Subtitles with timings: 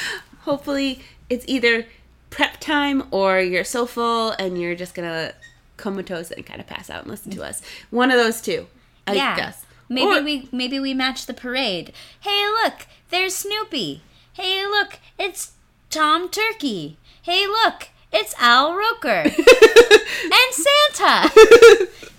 [0.40, 1.00] Hopefully,
[1.30, 1.86] it's either
[2.30, 5.32] prep time or you're so full and you're just gonna
[5.76, 7.62] comatose and kind of pass out and listen to us.
[7.90, 8.66] One of those two,
[9.06, 9.36] I yeah.
[9.36, 9.64] guess.
[9.88, 11.92] Maybe Or- we maybe we match the parade.
[12.20, 14.02] Hey, look, there's Snoopy.
[14.32, 15.52] Hey, look, it's
[15.90, 16.96] Tom Turkey.
[17.22, 21.30] Hey, look, it's Al Roker and Santa.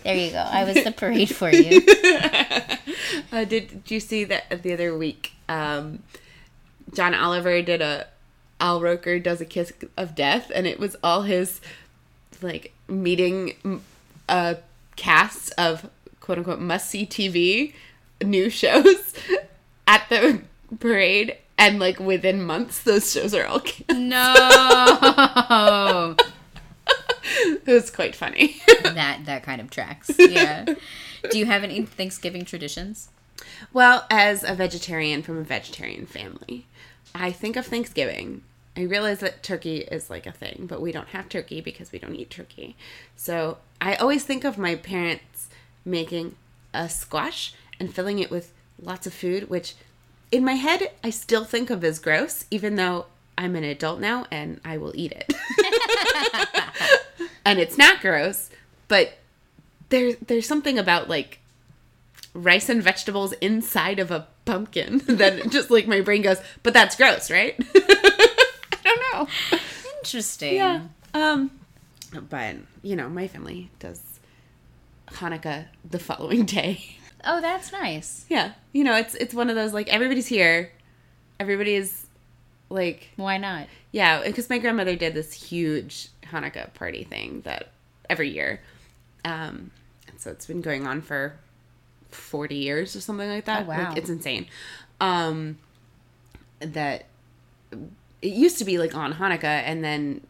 [0.03, 0.37] there you go.
[0.47, 1.81] I was the parade for you.
[3.31, 5.33] Uh, did, did you see that the other week?
[5.49, 6.03] Um,
[6.93, 8.07] John Oliver did a
[8.59, 11.59] Al Roker does a kiss of death, and it was all his
[12.41, 13.79] like meeting mm,
[14.29, 14.57] a
[14.95, 17.73] cast of quote unquote must see TV
[18.23, 19.13] new shows
[19.87, 20.41] at the
[20.79, 23.59] parade, and like within months, those shows are all.
[23.59, 24.09] canceled.
[24.09, 26.15] No.
[27.23, 28.61] it was quite funny.
[28.83, 30.11] that that kind of tracks.
[30.17, 30.65] Yeah.
[31.29, 33.09] Do you have any Thanksgiving traditions?
[33.71, 36.67] Well, as a vegetarian from a vegetarian family,
[37.15, 38.43] I think of Thanksgiving.
[38.75, 41.99] I realize that turkey is like a thing, but we don't have turkey because we
[41.99, 42.75] don't eat turkey.
[43.15, 45.47] So I always think of my parents
[45.85, 46.35] making
[46.73, 49.75] a squash and filling it with lots of food, which
[50.31, 53.05] in my head I still think of as gross, even though
[53.37, 55.33] I'm an adult now and I will eat it.
[57.45, 58.49] and it's not gross,
[58.87, 59.13] but
[59.89, 61.39] there there's something about like
[62.33, 66.95] rice and vegetables inside of a pumpkin that just like my brain goes, but that's
[66.95, 67.55] gross, right?
[67.75, 69.59] I don't know.
[69.99, 70.55] Interesting.
[70.55, 70.81] Yeah.
[71.13, 71.51] Um
[72.29, 74.01] but you know, my family does
[75.07, 76.97] Hanukkah the following day.
[77.25, 78.25] Oh, that's nice.
[78.29, 78.53] Yeah.
[78.73, 80.71] You know, it's it's one of those like everybody's here.
[81.39, 82.05] Everybody is
[82.69, 83.67] like Why not?
[83.91, 87.69] yeah, because my grandmother did this huge Hanukkah party thing that
[88.09, 88.59] every year.
[89.23, 89.71] Um,
[90.07, 91.35] and so it's been going on for
[92.13, 93.63] 40 years or something like that.
[93.63, 93.89] Oh, wow.
[93.89, 94.47] Like, it's insane.
[94.99, 95.57] Um,
[96.59, 97.05] that
[98.21, 100.21] it used to be like on Hanukkah, and then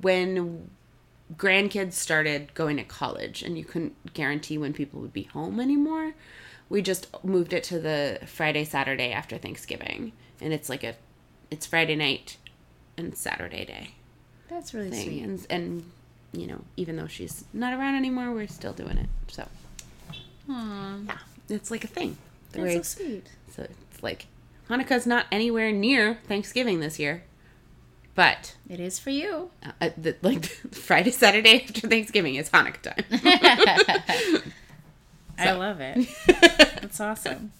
[0.00, 0.70] when
[1.36, 6.14] grandkids started going to college and you couldn't guarantee when people would be home anymore,
[6.68, 10.12] we just moved it to the Friday, Saturday after Thanksgiving.
[10.40, 10.94] And it's like a,
[11.50, 12.38] it's Friday night
[12.96, 13.90] and Saturday day
[14.48, 15.04] That's really thing.
[15.04, 15.22] sweet.
[15.22, 15.90] And, and,
[16.32, 19.08] you know, even though she's not around anymore, we're still doing it.
[19.28, 19.46] So,
[20.48, 22.16] Aw, yeah, it's like a thing.
[22.52, 23.26] The that's way- so sweet.
[23.54, 24.26] so it's like
[24.68, 27.22] Hanukkah's not anywhere near Thanksgiving this year,
[28.14, 29.50] but It is for you.
[29.80, 34.42] uh, the, like Friday, Saturday after Thanksgiving is Hanukkah time.
[35.38, 36.08] I love it.
[36.80, 37.52] That's awesome.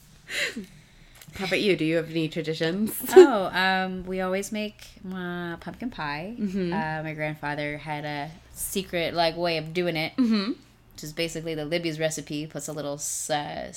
[1.35, 1.77] How about you?
[1.77, 2.95] Do you have any traditions?
[3.17, 6.37] Oh, um, we always make uh, pumpkin pie.
[6.39, 6.73] Mm-hmm.
[6.73, 10.53] Uh, my grandfather had a secret like way of doing it, Mm-hmm.
[10.95, 13.73] Which is basically the Libby's recipe plus a little uh,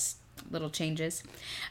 [0.52, 1.24] little changes,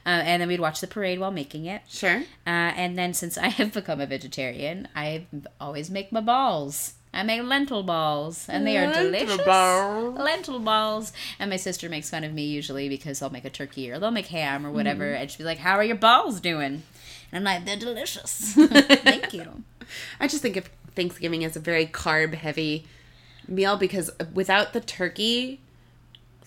[0.06, 1.82] uh, and then we'd watch the parade while making it.
[1.88, 2.18] Sure.
[2.46, 5.26] Uh, and then since I have become a vegetarian, I
[5.60, 6.94] always make my balls.
[7.12, 9.46] I make lentil balls, and they are Lentil delicious.
[9.46, 10.18] balls.
[10.18, 11.12] Lentil balls.
[11.38, 14.10] And my sister makes fun of me usually because I'll make a turkey or they'll
[14.10, 15.22] make ham or whatever, Mm-hmm.
[15.22, 16.82] and she'll be like, "How are your balls doing?"
[17.30, 18.54] And I'm like, "They're delicious.
[18.58, 19.62] Thank you."
[20.18, 22.84] I just think of Thanksgiving as a very carb heavy
[23.48, 25.60] meal because without the turkey,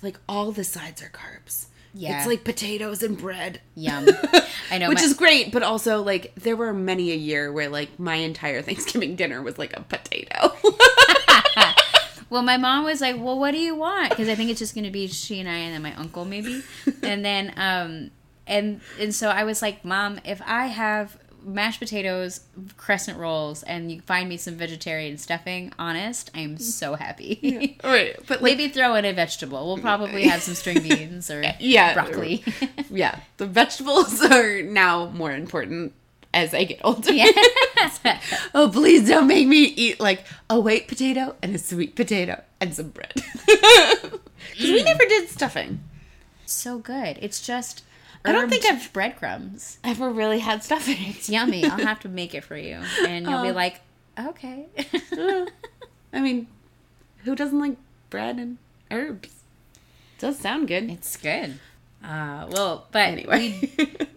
[0.01, 1.65] like all the sides are carbs.
[1.93, 2.17] Yeah.
[2.19, 3.61] It's like potatoes and bread.
[3.75, 4.07] Yum.
[4.71, 4.89] I know.
[4.89, 8.15] Which my- is great, but also like there were many a year where like my
[8.15, 10.53] entire Thanksgiving dinner was like a potato.
[12.29, 14.75] Well, my mom was like, "Well, what do you want?" Because I think it's just
[14.75, 16.61] going to be she and I, and then my uncle maybe,
[17.01, 18.11] and then um,
[18.45, 22.41] and and so I was like, "Mom, if I have mashed potatoes,
[22.75, 28.15] crescent rolls, and you find me some vegetarian stuffing, honest, I am so happy." right.
[28.27, 29.65] But like Maybe throw in a vegetable.
[29.65, 31.93] We'll probably have some string beans or Yeah.
[31.93, 32.43] broccoli.
[32.89, 35.93] yeah, the vegetables are now more important
[36.33, 37.13] as I get older.
[37.13, 37.31] yeah.
[38.53, 42.73] Oh, please don't make me eat like a white potato and a sweet potato and
[42.73, 43.13] some bread.
[43.45, 44.11] Because
[44.59, 44.85] we mm.
[44.85, 45.79] never did stuffing.
[46.45, 47.17] so good.
[47.21, 47.83] It's just.
[48.25, 49.77] I don't think I've- breadcrumbs.
[49.83, 50.97] Ever really had stuffing?
[50.99, 51.63] It's yummy.
[51.65, 53.53] I'll have to make it for you, and you'll be Oh.
[53.53, 53.81] like,
[54.19, 54.65] "Okay."
[56.13, 56.47] I mean,
[57.23, 57.77] who doesn't like
[58.09, 58.57] bread and
[58.91, 59.33] herbs?
[60.19, 60.89] does sound good.
[60.89, 61.59] It's good.
[62.03, 63.59] Uh, well, but Anyway.
[63.77, 64.07] we,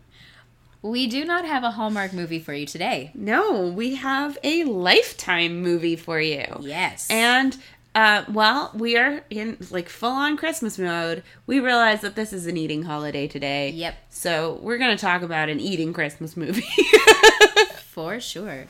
[0.82, 3.11] we do not have a Hallmark movie for you today.
[3.14, 6.44] no, we have a lifetime movie for you.
[6.61, 7.06] Yes.
[7.11, 7.56] And
[8.00, 11.23] uh, well, we are in like full on Christmas mode.
[11.47, 13.70] We realize that this is an eating holiday today.
[13.70, 13.94] Yep.
[14.08, 16.62] So we're gonna talk about an eating Christmas movie.
[17.75, 18.64] for sure.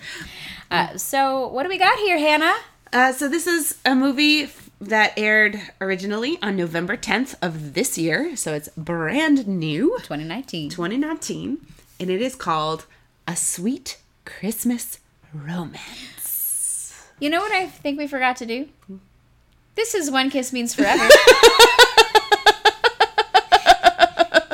[0.69, 2.57] Uh, so, what do we got here, Hannah?
[2.93, 7.97] uh, so this is a movie f- that aired originally on November 10th of this
[7.97, 10.71] year, so it's brand new, 2019.
[10.71, 11.59] 2019,
[12.01, 12.87] and it is called
[13.29, 14.99] A Sweet Christmas
[15.33, 17.01] Romance.
[17.21, 18.69] You know what I think we forgot to do?
[19.75, 21.03] This is One Kiss Means Forever.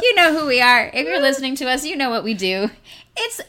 [0.03, 0.91] you know who we are.
[0.93, 2.71] If you're listening to us, you know what we do.
[3.17, 3.41] It's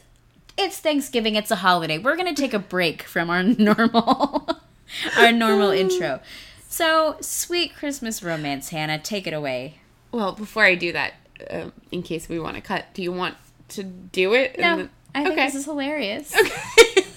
[0.56, 1.98] it's Thanksgiving, it's a holiday.
[1.98, 4.48] We're going to take a break from our normal
[5.16, 6.20] our normal intro.
[6.68, 9.80] So, sweet Christmas romance, Hannah, take it away.
[10.12, 11.14] Well, before I do that,
[11.50, 13.36] uh, in case we want to cut, do you want
[13.70, 14.58] to do it?
[14.58, 15.46] No, then- I think okay.
[15.46, 16.34] this is hilarious.
[16.34, 17.04] Okay.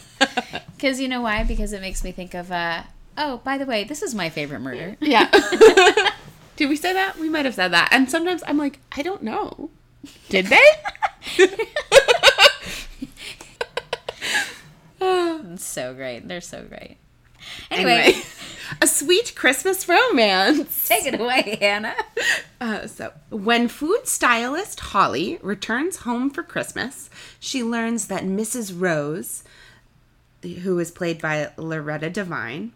[0.75, 1.43] Because you know why?
[1.43, 2.83] Because it makes me think of, uh,
[3.21, 4.97] oh, by the way, this is my favorite murder.
[4.99, 5.29] yeah.
[6.55, 7.17] Did we say that?
[7.17, 7.89] We might have said that.
[7.91, 9.69] And sometimes I'm like, I don't know.
[10.29, 10.61] Did they?
[14.99, 16.27] It's so great.
[16.27, 16.97] They're so great.
[17.69, 18.21] Anyway, anyway,
[18.81, 20.87] a sweet Christmas romance.
[20.87, 21.95] take it away, Hannah.
[22.59, 27.09] Uh, so, when food stylist Holly returns home for Christmas,
[27.39, 28.73] she learns that Mrs.
[28.79, 29.43] Rose,
[30.43, 32.73] who is played by Loretta Devine,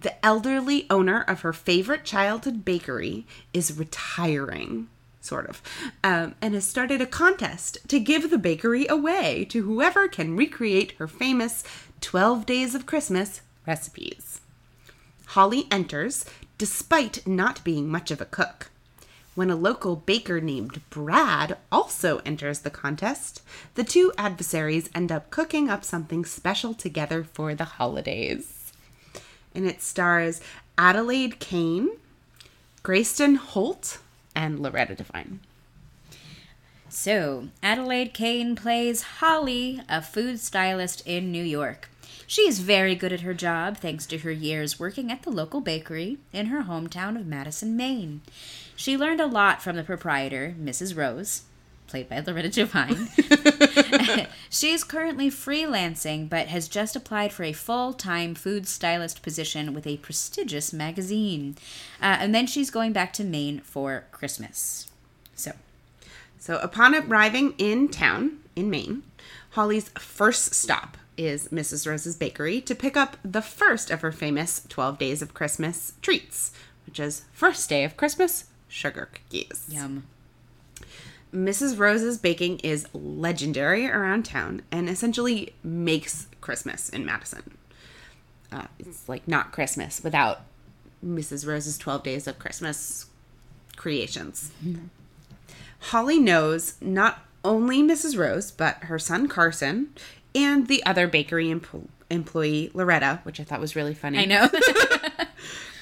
[0.00, 4.88] the elderly owner of her favorite childhood bakery, is retiring,
[5.20, 5.62] sort of,
[6.02, 10.92] um, and has started a contest to give the bakery away to whoever can recreate
[10.98, 11.62] her famous
[12.00, 14.40] 12 Days of Christmas recipes.
[15.26, 16.24] Holly enters
[16.58, 18.70] despite not being much of a cook.
[19.34, 23.42] When a local baker named Brad also enters the contest,
[23.74, 28.63] the two adversaries end up cooking up something special together for the holidays.
[29.54, 30.40] And it stars
[30.76, 31.90] Adelaide Kane,
[32.82, 33.98] Grayston Holt,
[34.34, 35.40] and Loretta Devine.
[36.88, 41.88] So, Adelaide Kane plays Holly, a food stylist in New York.
[42.26, 45.60] She is very good at her job thanks to her years working at the local
[45.60, 48.22] bakery in her hometown of Madison, Maine.
[48.76, 50.96] She learned a lot from the proprietor, Mrs.
[50.96, 51.42] Rose,
[51.86, 53.08] played by Loretta Devine.
[54.50, 59.74] she is currently freelancing but has just applied for a full time food stylist position
[59.74, 61.56] with a prestigious magazine.
[62.00, 64.88] Uh, and then she's going back to Maine for Christmas.
[65.34, 65.52] So,
[66.38, 69.02] So, upon arriving in town, in Maine,
[69.50, 71.88] Holly's first stop is Mrs.
[71.88, 76.52] Rose's Bakery to pick up the first of her famous 12 Days of Christmas treats,
[76.86, 79.66] which is first day of Christmas sugar cookies.
[79.68, 80.04] yum.
[81.34, 81.78] Mrs.
[81.78, 87.56] Rose's baking is legendary around town and essentially makes Christmas in Madison.
[88.52, 90.42] Uh, it's like not Christmas without
[91.04, 91.46] Mrs.
[91.46, 93.06] Rose's 12 Days of Christmas
[93.76, 94.52] creations.
[95.80, 98.16] Holly knows not only Mrs.
[98.16, 99.88] Rose, but her son Carson
[100.34, 104.18] and the other bakery empl- employee Loretta, which I thought was really funny.
[104.18, 104.48] I know.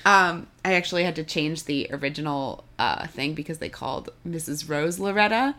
[0.04, 4.68] Um, I actually had to change the original uh, thing because they called Mrs.
[4.68, 5.54] Rose Loretta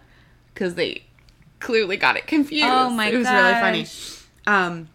[0.53, 1.03] because they
[1.59, 2.65] clearly got it confused.
[2.67, 3.85] Oh my It was really funny.
[4.45, 4.89] Um,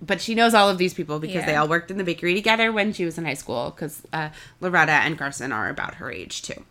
[0.00, 2.70] but she knows all of these people because they all worked in the bakery together
[2.70, 4.28] when she was in high school because uh,
[4.60, 6.62] Loretta and Carson are about her age too.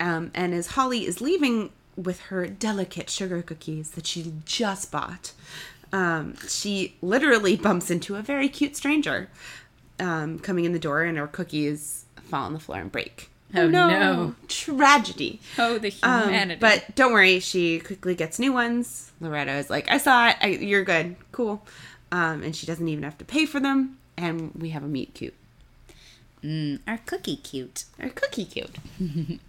[0.00, 5.32] Um, and as Holly is leaving with her delicate sugar cookies that she just bought,
[5.92, 9.30] um, she literally bumps into a very cute stranger
[10.00, 13.30] um, coming in the door, and her cookies fall on the floor and break.
[13.54, 14.34] Oh, no.
[14.48, 15.40] Tragedy.
[15.58, 16.58] oh, the Um, humanity.
[16.60, 19.12] but don't worry, she quickly gets new ones.
[19.20, 20.36] Loretta is like, I saw it.
[20.40, 21.16] I, you're good.
[21.32, 21.64] Cool.
[22.12, 23.98] Um, and she doesn't even have to pay for them.
[24.16, 25.34] And we have a meet cute.
[26.46, 27.84] Mm, our cookie cute.
[28.00, 28.76] Our cookie cute.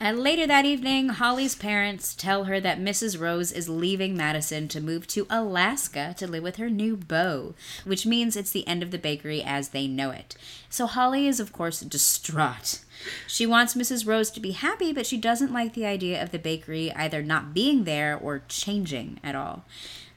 [0.00, 3.20] Uh, later that evening, Holly's parents tell her that Mrs.
[3.20, 7.54] Rose is leaving Madison to move to Alaska to live with her new beau,
[7.84, 10.36] which means it's the end of the bakery as they know it.
[10.70, 12.80] So Holly is, of course, distraught.
[13.26, 14.06] She wants Mrs.
[14.06, 17.52] Rose to be happy, but she doesn't like the idea of the bakery either not
[17.52, 19.64] being there or changing at all.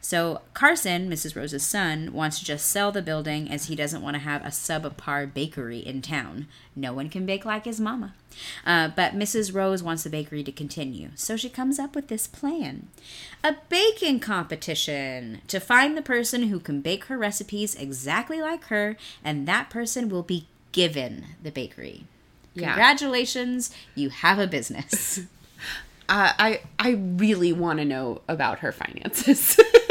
[0.03, 1.33] So Carson, Mrs.
[1.33, 4.49] Rose's son, wants to just sell the building as he doesn't want to have a
[4.49, 6.47] subpar bakery in town.
[6.75, 8.13] No one can bake like his mama.
[8.65, 9.55] Uh, but Mrs.
[9.55, 12.87] Rose wants the bakery to continue, so she comes up with this plan
[13.45, 18.97] a baking competition to find the person who can bake her recipes exactly like her,
[19.23, 22.03] and that person will be given the bakery.
[22.55, 22.67] Yeah.
[22.67, 25.21] Congratulations, you have a business.
[26.09, 29.57] Uh, I I really want to know about her finances.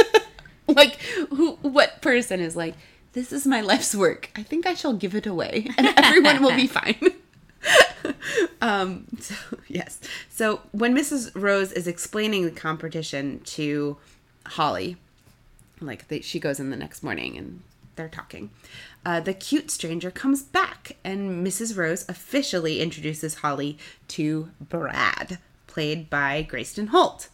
[0.77, 1.01] like,
[1.31, 1.53] who?
[1.63, 2.75] What person is like?
[3.13, 4.31] This is my life's work.
[4.37, 7.01] I think I shall give it away, and everyone will be fine.
[8.63, 9.07] um.
[9.21, 9.35] So
[9.69, 10.01] yes.
[10.31, 11.31] So when Mrs.
[11.35, 13.97] Rose is explaining the competition to
[14.47, 14.97] Holly,
[15.81, 17.63] like she goes in the next morning and
[17.97, 18.51] they're talking.
[19.05, 21.77] Uh, the cute stranger comes back, and Mrs.
[21.77, 27.29] Rose officially introduces Holly to Brad, played by Grayston Holt.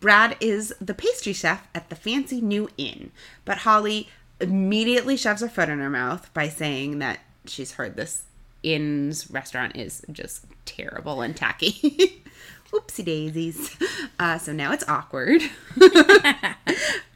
[0.00, 3.12] Brad is the pastry chef at the fancy new inn,
[3.44, 4.08] but Holly
[4.40, 8.24] immediately shoves her foot in her mouth by saying that she's heard this
[8.62, 12.22] inn's restaurant is just terrible and tacky.
[12.72, 13.76] Oopsie daisies.
[14.18, 15.42] Uh, so now it's awkward.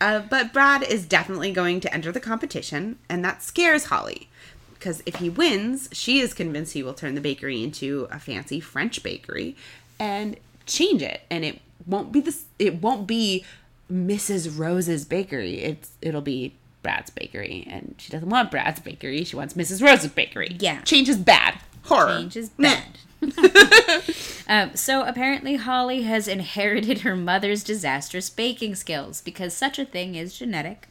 [0.00, 4.28] uh, but Brad is definitely going to enter the competition, and that scares Holly.
[4.74, 8.58] Because if he wins, she is convinced he will turn the bakery into a fancy
[8.60, 9.56] French bakery
[9.98, 11.22] and change it.
[11.30, 12.44] And it won't be this.
[12.58, 13.44] It won't be
[13.92, 14.58] Mrs.
[14.58, 15.60] Rose's bakery.
[15.60, 19.24] It's it'll be Brad's bakery, and she doesn't want Brad's bakery.
[19.24, 19.82] She wants Mrs.
[19.82, 20.56] Rose's bakery.
[20.60, 20.82] Yeah.
[20.82, 21.58] change is bad.
[21.84, 22.18] Horror.
[22.18, 22.84] Change is bad.
[24.48, 30.14] um, so apparently, Holly has inherited her mother's disastrous baking skills because such a thing
[30.14, 30.88] is genetic.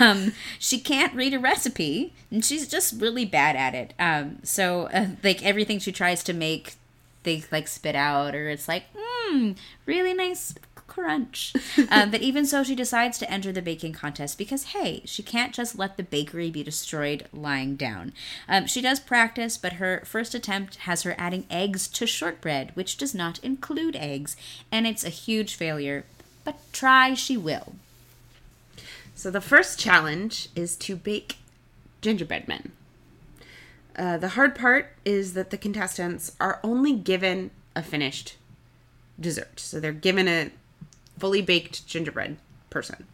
[0.00, 3.94] Um, she can't read a recipe, and she's just really bad at it.
[3.98, 6.74] Um, so, uh, like everything she tries to make,
[7.24, 10.54] they like spit out, or it's like, mmm, really nice
[10.86, 11.52] crunch.
[11.90, 15.52] um, but even so, she decides to enter the baking contest because, hey, she can't
[15.52, 18.12] just let the bakery be destroyed lying down.
[18.48, 22.96] Um, she does practice, but her first attempt has her adding eggs to shortbread, which
[22.96, 24.36] does not include eggs,
[24.70, 26.04] and it's a huge failure.
[26.44, 27.74] But try she will.
[29.14, 31.38] So the first challenge is to bake
[32.02, 32.72] gingerbread men.
[33.96, 38.36] Uh, the hard part is that the contestants are only given a finished
[39.18, 39.60] dessert.
[39.60, 40.50] So they're given a
[41.18, 42.36] fully baked gingerbread
[42.70, 43.06] person.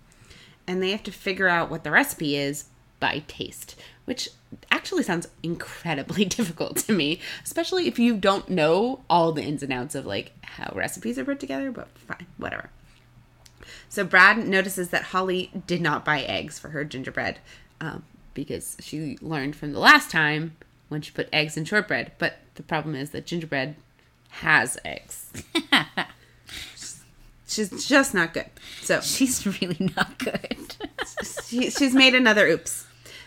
[0.67, 2.67] And they have to figure out what the recipe is
[2.99, 4.29] by taste, which
[4.71, 9.73] actually sounds incredibly difficult to me, especially if you don't know all the ins and
[9.73, 12.71] outs of like how recipes are put together, but fine, whatever.
[13.89, 17.39] So Brad notices that Holly did not buy eggs for her gingerbread
[17.81, 20.57] um, because she learned from the last time
[20.91, 22.13] when she put eggs in shortbread.
[22.19, 23.77] But the problem is that gingerbread
[24.29, 25.33] has eggs.
[27.47, 28.47] she's just not good.
[28.83, 30.75] So She's really not good.
[31.47, 32.87] she, she's made another oops.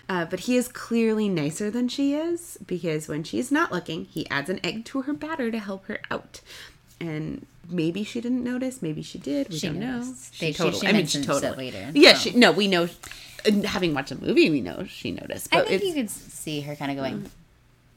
[0.09, 4.29] Uh, but he is clearly nicer than she is because when she's not looking, he
[4.29, 6.41] adds an egg to her batter to help her out.
[6.99, 9.49] And maybe she didn't notice, maybe she did.
[9.49, 9.99] We She don't know.
[9.99, 10.39] noticed.
[10.39, 12.29] They- she- she mentions it later, Yeah, so.
[12.31, 12.89] she no, we know.
[13.65, 15.53] Having watched a movie, we know she noticed.
[15.53, 17.29] I But think it's you could see her kind of going.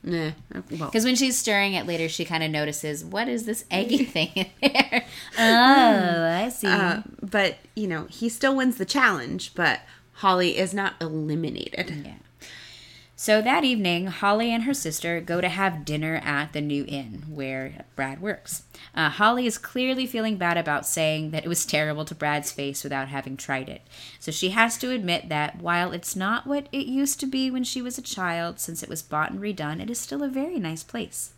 [0.07, 3.45] Nah, uh, well, Because when she's stirring it later, she kind of notices, what is
[3.45, 5.05] this eggy thing in there?
[5.39, 6.67] Oh, I see.
[6.69, 9.55] uh, but you know he still wins the challenge.
[9.55, 9.81] But
[10.15, 12.03] Holly is not eliminated.
[12.07, 12.15] Yeah.
[13.19, 17.25] So that evening, Holly and her sister go to have dinner at the new inn
[17.31, 18.65] where Brad works.
[18.95, 22.85] Uh, Holly is clearly feeling bad about saying that it was terrible to Brad's face
[22.85, 23.81] without having tried it.
[24.21, 27.65] So she has to admit that while it's not what it used to be when
[27.65, 30.59] she was a child, since it was bought and redone, it is still a very
[30.59, 31.31] nice place.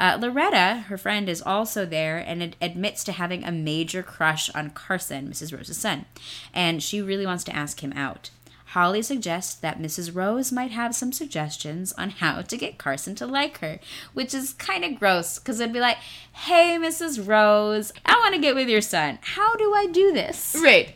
[0.00, 4.50] Uh, Loretta, her friend, is also there and ad- admits to having a major crush
[4.56, 5.56] on Carson, Mrs.
[5.56, 6.04] Rose's son,
[6.52, 8.30] and she really wants to ask him out.
[8.72, 10.14] Holly suggests that Mrs.
[10.14, 13.78] Rose might have some suggestions on how to get Carson to like her,
[14.14, 15.98] which is kind of gross because it'd be like,
[16.32, 17.28] hey, Mrs.
[17.28, 19.18] Rose, I want to get with your son.
[19.20, 20.56] How do I do this?
[20.58, 20.94] Right.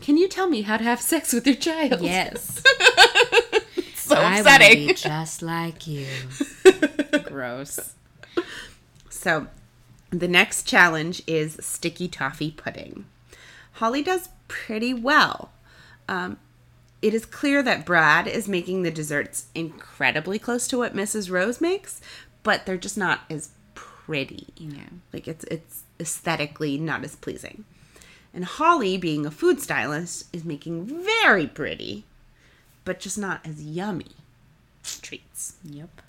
[0.00, 2.00] Can you tell me how to have sex with your child?
[2.00, 2.60] Yes.
[3.94, 4.88] so I upsetting.
[4.88, 6.08] be just like you.
[7.22, 7.94] Gross.
[9.10, 9.46] So,
[10.10, 13.04] the next challenge is sticky toffee pudding.
[13.74, 15.52] Holly does pretty well.
[16.08, 16.38] Um,
[17.02, 21.30] it is clear that Brad is making the desserts incredibly close to what Mrs.
[21.30, 22.00] Rose makes,
[22.42, 24.48] but they're just not as pretty.
[24.56, 24.88] Yeah.
[25.12, 27.64] Like it's it's aesthetically not as pleasing.
[28.32, 32.04] And Holly, being a food stylist, is making very pretty,
[32.84, 34.12] but just not as yummy
[34.82, 35.56] treats.
[35.64, 36.02] Yep.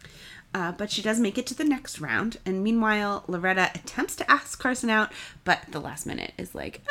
[0.53, 2.37] Uh, but she does make it to the next round.
[2.45, 5.11] And meanwhile, Loretta attempts to ask Carson out,
[5.43, 6.81] but the last minute is like,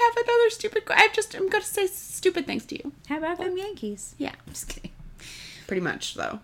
[0.00, 0.82] I have another stupid.
[0.88, 2.92] I just I'm to say stupid things to you.
[3.08, 4.14] How about them Yankees?
[4.18, 4.92] Yeah, I'm Just kidding.
[5.66, 6.40] pretty much though.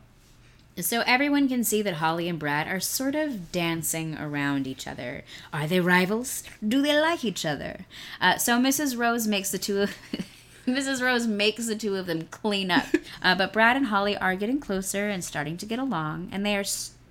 [0.78, 5.24] So everyone can see that Holly and Brad are sort of dancing around each other.
[5.50, 6.42] Are they rivals?
[6.66, 7.86] Do they like each other?
[8.20, 8.98] Uh, so Mrs.
[8.98, 9.96] Rose makes the two of
[10.66, 11.00] Mrs.
[11.00, 12.86] Rose makes the two of them clean up.
[13.22, 16.54] Uh, but Brad and Holly are getting closer and starting to get along, and they
[16.56, 16.62] are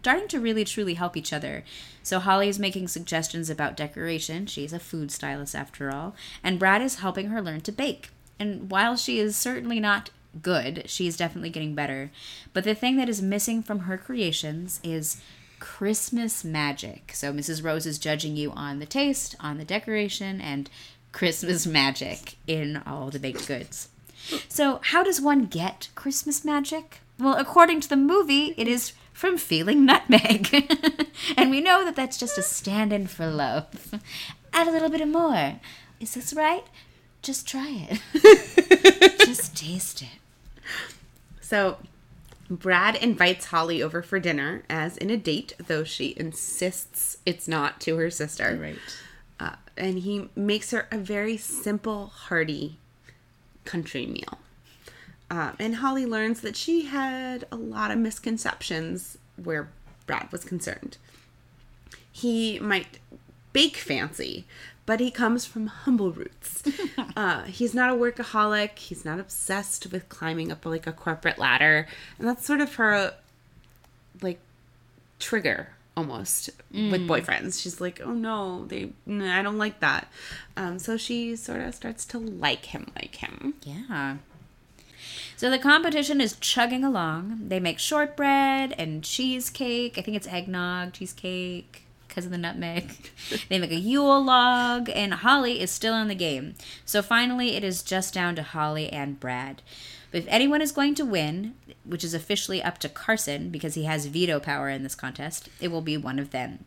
[0.06, 1.64] starting to really truly help each other.
[2.04, 4.46] So Holly is making suggestions about decoration.
[4.46, 8.12] She's a food stylist after all, and Brad is helping her learn to bake.
[8.38, 10.12] And while she is certainly not
[10.44, 12.12] good, she is definitely getting better.
[12.54, 15.20] But the thing that is missing from her creations is
[15.60, 17.10] Christmas magic.
[17.16, 17.64] So Mrs.
[17.64, 20.70] Rose is judging you on the taste, on the decoration, and
[21.14, 23.90] Christmas magic in all the baked goods.
[24.48, 27.00] So, how does one get Christmas magic?
[27.18, 30.54] Well, according to the movie, it is from feeling nutmeg.
[31.38, 33.96] and we know that that's just a stand in for love.
[34.54, 35.56] Add a little bit more.
[36.02, 36.66] Is this right?
[37.22, 39.20] Just try it.
[39.26, 40.20] just taste it.
[41.40, 41.78] So
[42.50, 47.80] Brad invites Holly over for dinner as in a date, though she insists it's not
[47.82, 48.60] to her sister.
[48.62, 48.78] Right.
[49.40, 52.80] Uh, and he makes her a very simple, hearty
[53.64, 54.40] country meal.
[55.30, 59.70] Uh, and Holly learns that she had a lot of misconceptions where
[60.06, 60.98] Brad was concerned.
[62.12, 63.00] He might
[63.54, 64.46] bake fancy,
[64.86, 66.64] but he comes from humble roots.
[67.18, 68.78] uh, he's not a workaholic.
[68.78, 71.88] He's not obsessed with climbing up like a corporate ladder,
[72.20, 73.14] and that's sort of her
[74.22, 74.40] like
[75.20, 77.62] trigger almost with boyfriends.
[77.62, 80.12] She's like, oh no, they, nah, I don't like that.
[80.58, 83.56] Um, so she sort of starts to like him, like him.
[83.64, 84.18] Yeah.
[85.36, 87.50] So the competition is chugging along.
[87.50, 89.98] They make shortbread and cheesecake.
[89.98, 93.12] I think it's eggnog, cheesecake, because of the nutmeg.
[93.50, 96.56] they make a Yule log, and Holly is still in the game.
[96.86, 99.62] So finally, it is just down to Holly and Brad.
[100.12, 103.84] But if anyone is going to win, which is officially up to Carson because he
[103.84, 106.64] has veto power in this contest, it will be one of them.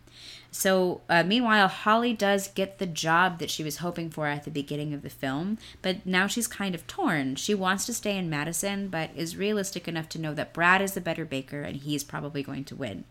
[0.51, 4.51] So, uh, meanwhile, Holly does get the job that she was hoping for at the
[4.51, 7.37] beginning of the film, but now she's kind of torn.
[7.37, 10.93] She wants to stay in Madison, but is realistic enough to know that Brad is
[10.93, 13.05] the better baker and he's probably going to win.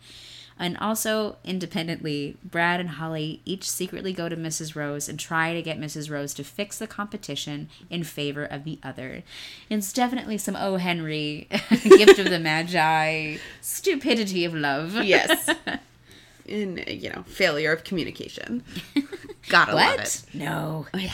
[0.59, 4.75] And also, independently, Brad and Holly each secretly go to Mrs.
[4.75, 6.09] Rose and try to get Mrs.
[6.09, 9.21] Rose to fix the competition in favor of the other.
[9.69, 10.77] It's definitely some O.
[10.77, 11.47] Henry,
[11.83, 14.95] gift of the Magi, stupidity of love.
[15.03, 15.47] Yes.
[16.47, 18.63] In, you know, failure of communication.
[19.49, 20.23] Gotta love it.
[20.33, 20.87] No.
[20.93, 21.13] Oh, yeah.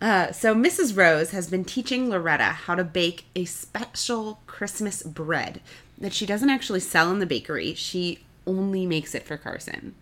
[0.00, 0.96] Uh, so Mrs.
[0.96, 5.60] Rose has been teaching Loretta how to bake a special Christmas bread
[5.98, 7.74] that she doesn't actually sell in the bakery.
[7.74, 9.94] She only makes it for Carson.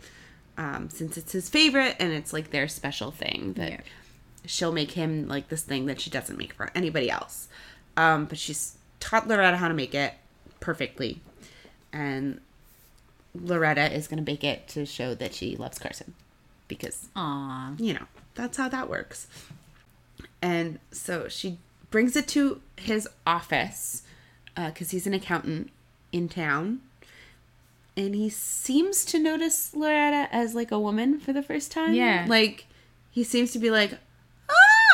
[0.57, 3.81] Um, since it's his favorite and it's like their special thing that Yeah.
[4.47, 7.49] she'll make him like this thing that she doesn't make for anybody else.
[7.97, 10.15] Um, but she's taught Loretta how to make it
[10.61, 11.21] perfectly.
[11.93, 12.41] And
[13.43, 16.15] Loretta is going to bake it to show that she loves Carson
[16.69, 17.75] because Aw.
[17.79, 19.27] you know, that's how that works.
[20.41, 21.59] And so she
[21.91, 24.03] brings it to his office
[24.55, 25.71] because he's an accountant
[26.13, 26.81] in town.
[27.97, 31.95] And he seems to notice Loretta as like a woman for the first time.
[31.95, 32.27] Yeah.
[32.29, 32.67] Like,
[33.11, 33.99] he seems to be like,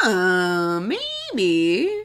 [0.02, 2.04] oh, maybe.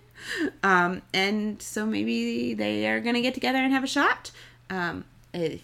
[0.61, 4.31] Um, and so maybe they are going to get together and have a shot.
[4.69, 5.61] Um, if,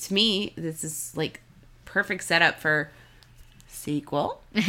[0.00, 1.40] to me, this is like
[1.84, 2.90] perfect setup for
[3.68, 4.40] sequel.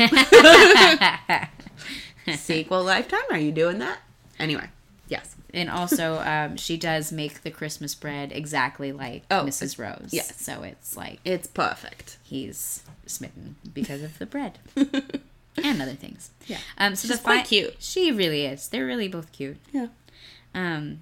[2.36, 3.20] sequel lifetime.
[3.30, 4.00] Are you doing that?
[4.40, 4.70] Anyway,
[5.08, 5.36] yes.
[5.54, 9.78] And also, um, she does make the Christmas bread exactly like Oh, Mrs.
[9.78, 10.10] Rose.
[10.12, 10.42] yes.
[10.42, 12.18] So it's like It's perfect.
[12.24, 16.30] he's smitten because of the bread and other things.
[16.48, 16.60] Yeah.
[16.78, 17.76] Um, so She's the quite fi- cute.
[17.80, 18.70] She really is.
[18.70, 19.58] They're really both cute.
[19.74, 19.88] Yeah.
[20.56, 21.00] Um,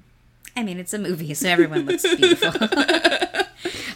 [0.57, 2.51] I mean, it's a movie, so everyone looks beautiful.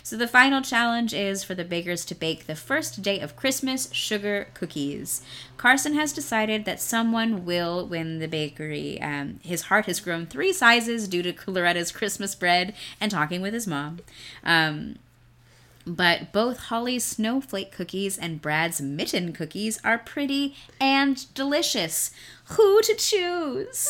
[0.04, 3.92] so the final challenge is for the bakers to bake the first day of Christmas
[3.94, 5.22] sugar cookies.
[5.56, 9.02] Carson has decided that someone will win the bakery.
[9.02, 13.54] Um, his heart has grown three sizes due to Loretta's Christmas bread and talking with
[13.54, 14.00] his mom.
[14.44, 14.98] Um,
[15.88, 22.12] but both Holly's snowflake cookies and Brad's mitten cookies are pretty and delicious.
[22.52, 23.90] Who to choose?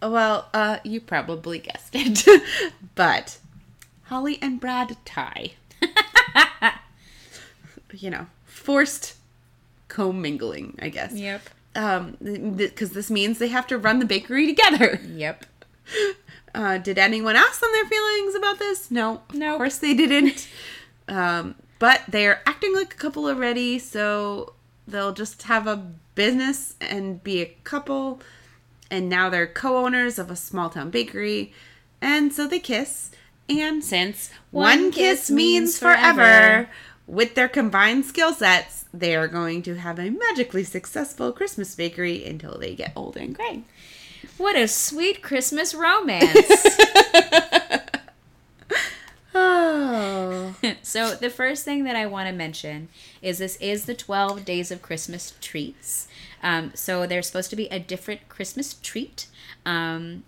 [0.00, 2.24] Well, uh, you probably guessed it.
[2.94, 3.38] but
[4.12, 5.52] Holly and Brad tie.
[7.94, 9.14] you know, forced
[9.88, 11.14] commingling, I guess.
[11.14, 11.40] Yep.
[11.74, 12.18] Um,
[12.54, 15.00] because this means they have to run the bakery together.
[15.06, 15.46] Yep.
[16.54, 18.90] Uh, did anyone ask them their feelings about this?
[18.90, 19.22] No.
[19.32, 19.52] No.
[19.52, 20.46] Of course they didn't.
[21.08, 24.52] um, but they're acting like a couple already, so
[24.86, 28.20] they'll just have a business and be a couple.
[28.90, 31.54] And now they're co owners of a small town bakery.
[32.02, 33.12] And so they kiss.
[33.60, 36.68] And since one, kiss means forever,
[37.06, 42.24] with their combined skill sets, they are going to have a magically successful Christmas bakery
[42.24, 43.62] until they get old and gray.
[44.38, 46.66] What a sweet Christmas romance.
[49.34, 50.54] Oh.
[50.82, 52.88] so, the first thing that I want to mention
[53.20, 56.08] is this is the 12 Days of Christmas treats.
[56.42, 59.26] Um, so, there's supposed to be a different Christmas treat
[59.64, 60.24] um,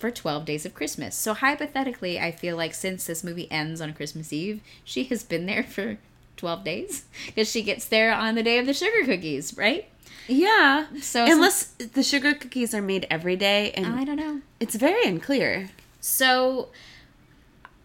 [0.00, 1.14] for 12 Days of Christmas.
[1.14, 5.46] So, hypothetically, I feel like since this movie ends on Christmas Eve, she has been
[5.46, 5.98] there for
[6.40, 9.86] 12 days because she gets there on the day of the sugar cookies, right?
[10.26, 10.86] Yeah.
[11.00, 14.40] So unless the sugar cookies are made every day, and I don't know.
[14.58, 15.70] it's very unclear.
[16.00, 16.68] So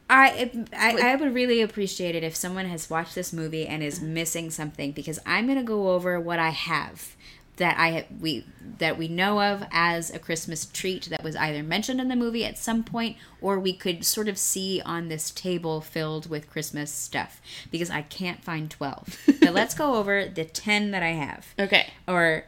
[0.10, 4.00] I, I I would really appreciate it if someone has watched this movie and is
[4.00, 7.15] missing something because I'm going to go over what I have
[7.58, 8.46] that I we
[8.80, 12.44] that we know of as a Christmas treat that was either mentioned in the movie
[12.44, 16.92] at some point or we could sort of see on this table filled with Christmas
[16.92, 17.42] stuff
[17.72, 19.18] because I can't find 12.
[19.42, 21.88] but let's go over the 10 that I have Okay.
[22.08, 22.44] or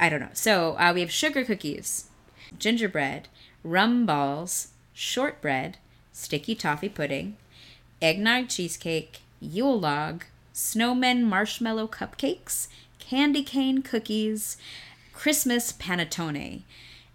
[0.00, 0.30] I don't know.
[0.32, 2.08] So uh, we have sugar cookies,
[2.58, 3.28] gingerbread,
[3.62, 5.76] rum balls, shortbread,
[6.12, 7.36] sticky toffee pudding,
[8.00, 12.68] eggnog cheesecake, Yule log, snowmen marshmallow cupcakes,
[13.12, 14.56] candy cane cookies,
[15.12, 16.62] Christmas panettone.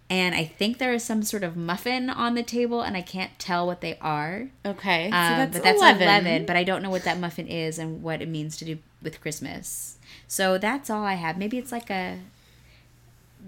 [0.08, 3.36] And I think there is some sort of muffin on the table, and I can't
[3.38, 4.48] tell what they are.
[4.64, 5.10] Okay.
[5.10, 6.02] So Um, that's but that's 11.
[6.02, 6.46] 11.
[6.46, 9.20] but I don't know what that muffin is and what it means to do with
[9.20, 9.96] Christmas.
[10.28, 11.36] So that's all I have.
[11.36, 12.20] Maybe it's like a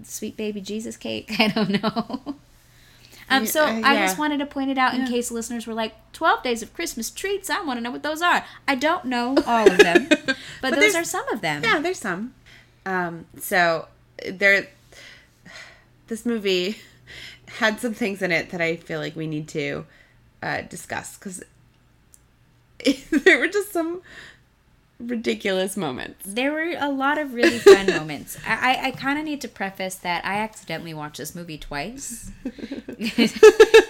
[0.03, 1.31] sweet baby Jesus cake.
[1.39, 2.35] I don't know.
[3.29, 5.07] Um, so Yeah, uh, I just wanted to point it out in Yeah.
[5.07, 7.49] case listeners were like, 12 days of Christmas treats.
[7.49, 8.43] I want to know what those are.
[8.67, 10.09] I don't know all of them,
[10.61, 11.63] but, those there's- are some of them.
[11.63, 12.33] Yeah, there's some.
[12.85, 13.87] Um, so
[14.27, 14.67] there,
[16.07, 16.77] this movie
[17.57, 19.85] had some things in it that I feel like we need to
[20.41, 21.43] uh, discuss because
[23.11, 24.01] there were just some
[25.07, 26.25] ridiculous moments.
[26.25, 28.37] There were a lot of really fun moments.
[28.47, 32.31] I, I, I kind of need to preface that I accidentally watched this movie twice.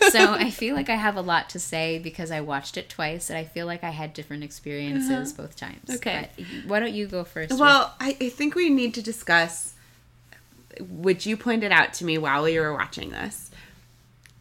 [0.10, 3.30] so I feel like I have a lot to say because I watched it twice
[3.30, 5.90] and I feel like I had different experiences both times.
[5.90, 6.30] Okay.
[6.36, 7.58] But why don't you go first?
[7.58, 9.74] Well, I, I think we need to discuss,
[10.80, 13.52] which you pointed out to me while we were watching this,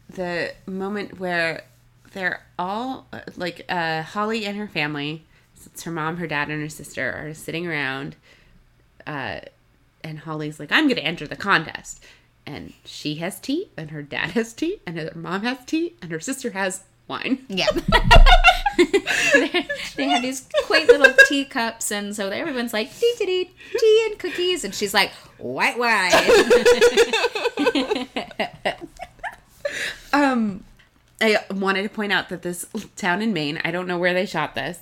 [0.09, 1.63] the moment where
[2.13, 5.25] they're all uh, like uh, Holly and her family,
[5.65, 8.15] it's her mom, her dad, and her sister are sitting around,
[9.07, 9.41] uh,
[10.03, 12.03] and Holly's like, "I'm going to enter the contest,"
[12.45, 16.11] and she has tea, and her dad has tea, and her mom has tea, and
[16.11, 17.45] her sister has wine.
[17.47, 17.67] Yeah.
[19.95, 24.19] they have these quaint little teacups, and so everyone's like, dee dee dee, tea and
[24.19, 26.11] cookies, and she's like, white wine.
[30.13, 30.63] Um,
[31.21, 34.25] I wanted to point out that this town in Maine, I don't know where they
[34.25, 34.79] shot this.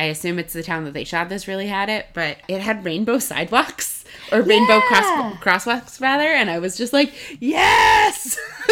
[0.00, 2.84] I assume it's the town that they shot this really had it, but it had
[2.84, 5.36] rainbow sidewalks or rainbow Yeah.
[5.40, 8.38] cross crosswalks rather, and I was just like, yes!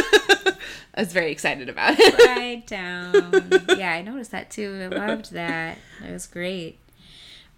[0.94, 2.18] I was very excited about it.
[2.26, 3.50] Right down.
[3.78, 4.88] Yeah, I noticed that too.
[4.90, 5.78] I loved that.
[6.00, 6.78] That was great.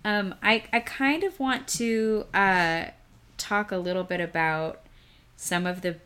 [0.04, 2.86] Um, I I kind of want to uh,
[3.38, 4.80] talk a little bit about
[5.36, 5.96] some of the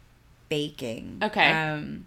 [0.48, 1.18] baking.
[1.22, 1.50] Okay.
[1.50, 2.06] Um,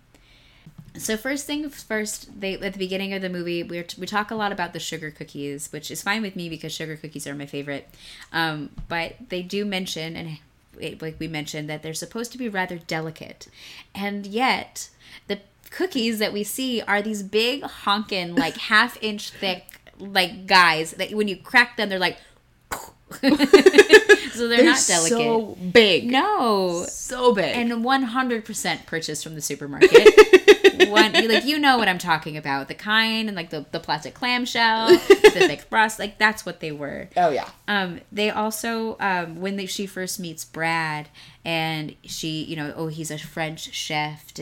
[0.98, 4.36] so first things first, they at the beginning of the movie we we talk a
[4.36, 7.46] lot about the sugar cookies, which is fine with me because sugar cookies are my
[7.46, 7.90] favorite.
[8.32, 10.40] Um, but they do mention and
[10.80, 13.48] it, like we mentioned that they're supposed to be rather delicate,
[13.96, 14.90] and yet
[15.28, 15.40] the
[15.72, 21.12] cookies that we see are these big honkin' like half inch thick like guys that
[21.12, 22.18] when you crack them they're like.
[23.22, 25.18] so they're, not delicate.
[25.18, 26.12] so big.
[26.12, 27.56] no, So big.
[27.56, 29.92] and 100% purchased from the supermarket.
[30.90, 34.14] One, like you know what I'm talking about, the kind and like the, the plastic
[34.14, 37.10] clamshell, the thick frost, like that's what they were.
[37.18, 37.50] oh, yeah.
[37.68, 41.10] Um, they also um, when they, she first meets Brad,
[41.44, 44.34] and she, you know, oh, he's a French chef,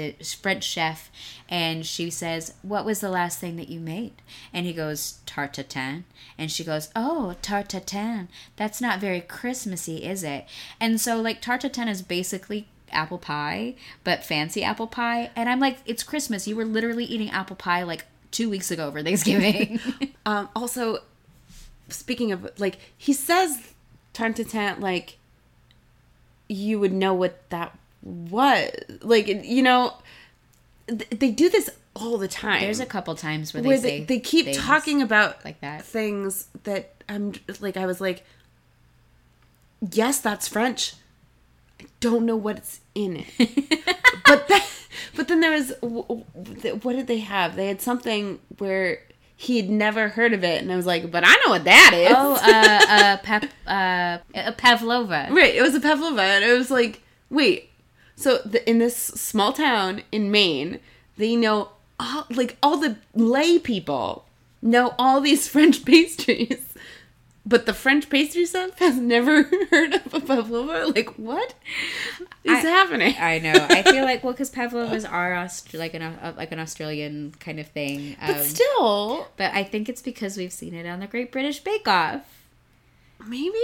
[0.41, 1.11] French chef,
[1.47, 4.13] and she says, "What was the last thing that you made?"
[4.53, 6.03] And he goes, "Tarte tatin,"
[6.37, 8.27] and she goes, "Oh, tarte tatin.
[8.55, 10.45] That's not very Christmassy, is it?"
[10.79, 15.59] And so, like, tarte tatin is basically apple pie, but fancy apple pie, and I'm
[15.59, 16.47] like, it's Christmas.
[16.47, 19.79] You were literally eating apple pie like two weeks ago for Thanksgiving.
[20.27, 20.99] Um, also,
[21.87, 23.73] speaking of, like, he says
[24.13, 25.17] time to time, like,
[26.47, 28.71] you would know what that was.
[29.01, 29.93] Like, you know,
[30.87, 32.61] th- they do this all the time.
[32.61, 35.85] There's a couple times where they where say they, they keep talking about like that.
[35.85, 38.25] things that I'm like I was like
[39.91, 40.95] yes that's French
[41.81, 43.81] I don't know what's in it.
[44.27, 44.61] But then,
[45.15, 47.55] but then there was what did they have?
[47.55, 49.01] They had something where
[49.35, 51.91] he had never heard of it and I was like but I know what that
[51.93, 52.13] is.
[52.15, 55.27] Oh, uh, uh, pep, uh, a pavlova.
[55.29, 57.69] right it was a pavlova and it was like wait
[58.15, 60.79] so the, in this small town in Maine
[61.17, 64.25] they know all, like all the lay people
[64.61, 66.64] know all these French pastries
[67.45, 70.87] but the French pastry chef has never heard of a pavlova.
[70.87, 71.53] Like, what
[72.43, 73.15] is I- happening?
[73.19, 73.53] I know.
[73.69, 77.59] I feel like well, because pavlovas are Aust- like an uh, like an Australian kind
[77.59, 78.15] of thing.
[78.21, 81.59] Um, but still, but I think it's because we've seen it on the Great British
[81.59, 82.21] Bake Off.
[83.27, 83.59] maybe.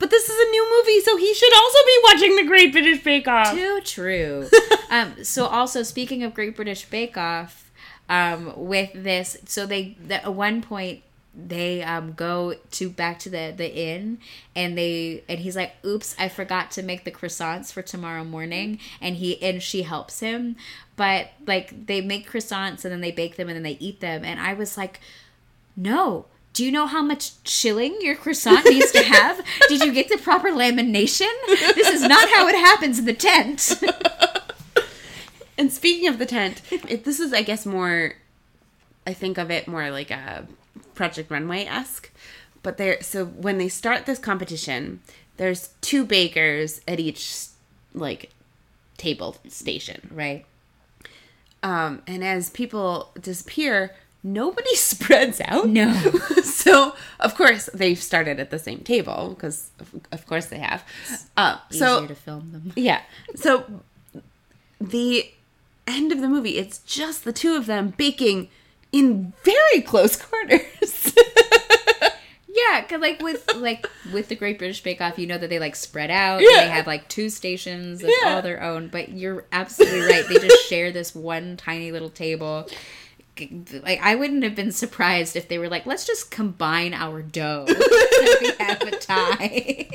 [0.00, 3.02] But this is a new movie, so he should also be watching the Great British
[3.02, 3.52] Bake Off.
[3.52, 4.48] Too true.
[4.90, 7.68] um, so also speaking of Great British Bake Off,
[8.08, 11.02] um, with this, so they the, at one point
[11.46, 14.18] they um, go to back to the the inn
[14.56, 18.80] and they and he's like, "Oops, I forgot to make the croissants for tomorrow morning,"
[19.00, 20.56] and he and she helps him,
[20.96, 24.24] but like they make croissants and then they bake them and then they eat them,
[24.24, 25.00] and I was like,
[25.76, 29.44] "No." Do you know how much chilling your croissant needs to have?
[29.68, 31.30] Did you get the proper lamination?
[31.46, 33.80] This is not how it happens in the tent.
[35.58, 38.14] And speaking of the tent, this is, I guess, more.
[39.04, 40.46] I think of it more like a
[40.98, 42.10] Project Runway esque.
[42.64, 45.00] But there, so when they start this competition,
[45.36, 47.46] there's two bakers at each
[47.94, 48.30] like
[48.96, 50.10] table station.
[50.12, 50.44] Right.
[51.62, 55.68] Um, and as people disappear, nobody spreads out.
[55.68, 55.94] No.
[56.42, 60.84] so of course they've started at the same table because of, of course they have.
[61.36, 62.72] Uh, so to film them.
[62.76, 63.02] yeah.
[63.36, 63.82] So
[64.80, 65.30] the
[65.86, 68.48] end of the movie, it's just the two of them baking
[68.92, 71.14] in very close quarters.
[72.50, 75.60] Yeah, cause like with like with the Great British Bake Off, you know that they
[75.60, 76.40] like spread out.
[76.42, 76.62] Yeah.
[76.64, 78.34] They have like two stations that's Yeah.
[78.34, 78.88] all their own.
[78.88, 80.26] But you're absolutely right.
[80.26, 82.68] They just share this one tiny little table.
[83.70, 87.64] Like I wouldn't have been surprised if they were like, let's just combine our dough.
[88.40, 89.88] we have a tie.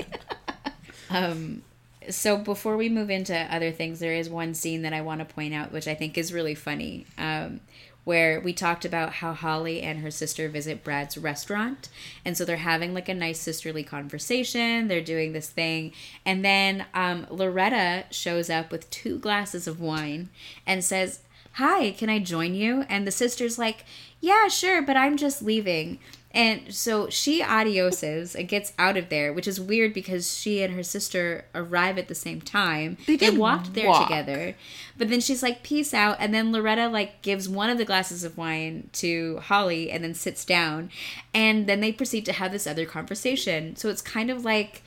[1.10, 1.64] um.
[2.10, 5.34] So before we move into other things, there is one scene that I want to
[5.34, 7.06] point out, which I think is really funny.
[7.18, 7.62] Um,
[8.04, 11.90] where we talked about how Holly and her sister visit Brad's restaurant.
[12.26, 14.88] And so they're having like a nice sisterly conversation.
[14.88, 15.94] They're doing this thing.
[16.26, 20.30] And then um, Loretta shows up with two glasses of wine
[20.68, 21.20] and says,
[21.54, 22.84] Hi, can I join you?
[22.90, 23.86] And the sister's like,
[24.20, 26.00] Yeah, sure, but I'm just leaving.
[26.34, 30.74] And so she adioses and gets out of there, which is weird because she and
[30.74, 32.98] her sister arrive at the same time.
[33.06, 34.08] They did walked there walk.
[34.08, 34.56] together.
[34.98, 36.18] But then she's like, peace out.
[36.20, 40.16] And then Loretta like gives one of the glasses of wine to Holly and then
[40.16, 40.90] sits down.
[41.36, 43.76] And then they proceed to have this other conversation.
[43.76, 44.82] So it's kind of like,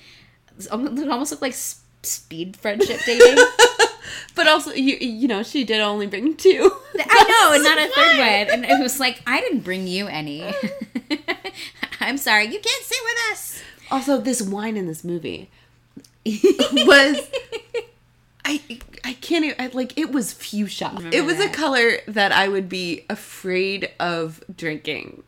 [0.58, 3.44] it almost look like speed friendship dating.
[4.34, 6.72] but also, you you know, she did only bring two.
[6.98, 8.64] I know, and not a third one.
[8.64, 10.42] And it was like, I didn't bring you any.
[12.06, 13.62] I'm sorry, you can't sit with us.
[13.90, 15.50] Also, this wine in this movie
[16.24, 17.28] was
[18.44, 18.60] I
[19.04, 20.92] I can't even I, like it was fuchsia.
[20.94, 21.50] Remember it was that.
[21.50, 25.24] a color that I would be afraid of drinking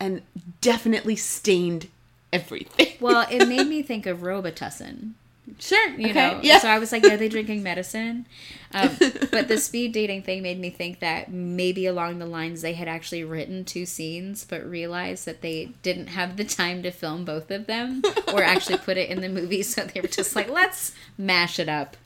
[0.00, 0.22] and
[0.60, 1.88] definitely stained
[2.32, 2.94] everything.
[3.00, 5.12] Well, it made me think of Robitussin.
[5.58, 6.40] Sure, you okay, know.
[6.42, 6.58] Yeah.
[6.58, 8.26] so i was like are they drinking medicine?
[8.72, 8.90] Um,
[9.30, 12.88] but the speed dating thing made me think that maybe along the lines they had
[12.88, 17.50] actually written two scenes but realized that they didn't have the time to film both
[17.50, 19.62] of them or actually put it in the movie.
[19.62, 21.96] So they were just like let's mash it up.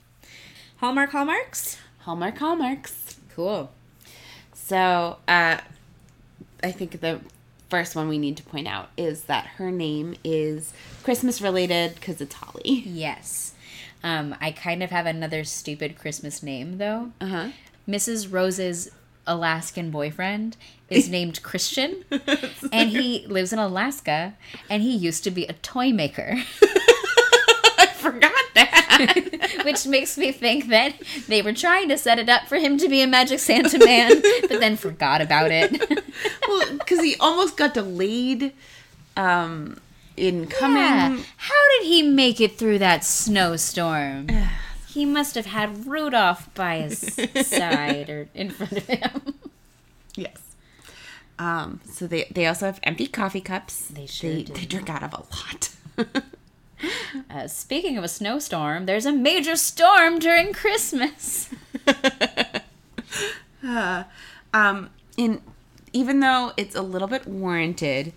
[0.79, 1.79] Hallmark hallmarks?
[2.01, 3.17] Hallmark hallmarks.
[3.35, 3.71] cool.
[4.55, 5.59] So, uh,
[6.63, 7.21] I think the
[7.69, 12.21] first one we need to point out is that her name is Christmas related because
[12.21, 12.83] it's Holly.
[12.87, 13.53] yes
[14.05, 17.49] um, i kind of have another stupid christmas name though Uh huh.
[17.89, 18.31] Mrs.
[18.33, 18.91] Rose's
[19.27, 20.57] Alaskan boyfriend
[20.91, 22.05] is named Christian,
[22.73, 24.35] and he lives in Alaska,
[24.71, 26.35] and he used to be a toy maker,
[27.79, 29.25] I forgot that.
[29.69, 30.95] which makes me think that
[31.27, 34.23] they were trying to set it up for him to be a Magic Santa man,
[34.49, 35.79] but then forgot about it.
[36.49, 38.55] well, because he almost got delayed
[39.15, 39.79] um,
[40.17, 40.79] in coming.
[40.79, 41.19] Yeah.
[41.37, 44.29] How did he make it through that snowstorm?
[44.89, 46.99] He must have had Rudolph by his
[47.47, 49.35] side or in front of him.
[50.17, 50.41] Yes.
[51.39, 53.87] Um, so they they also have empty coffee cups.
[53.87, 54.55] They sure they, do.
[54.55, 55.23] they drink out of a
[56.01, 56.25] lot.
[57.31, 61.49] Uh, speaking of a snowstorm, there's a major storm during Christmas.
[64.55, 65.41] um, in
[65.93, 68.13] even though it's a little bit warranted,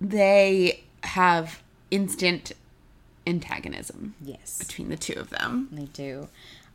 [0.00, 2.52] they have instant
[3.26, 4.58] antagonism Yes.
[4.58, 5.68] between the two of them.
[5.72, 6.28] They do.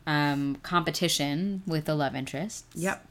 [0.06, 2.64] Um, competition with the love interest.
[2.74, 3.06] Yep.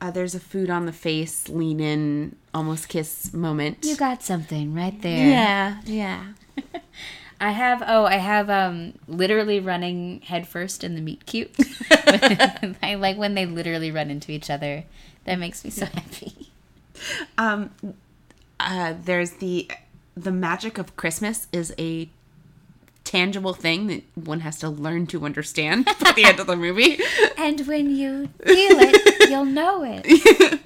[0.00, 3.78] Uh, there's a food on the face, lean in, almost kiss moment.
[3.82, 5.26] You got something right there.
[5.28, 6.24] yeah, yeah.
[7.40, 11.54] I have oh, I have um literally running headfirst in the meet cute.
[11.90, 14.84] I like when they literally run into each other.
[15.24, 16.50] That makes me so happy.
[17.38, 17.70] Um,
[18.60, 19.70] uh, there's the
[20.16, 22.08] the magic of Christmas is a
[23.02, 26.98] tangible thing that one has to learn to understand by the end of the movie.
[27.36, 30.60] And when you feel it, you'll know it.